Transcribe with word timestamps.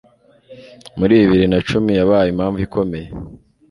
muri 0.97 1.13
bibiri 1.21 1.45
nacumi 1.51 1.91
yabaye 1.99 2.27
impamvu 2.31 2.59
ikomeye 2.65 3.07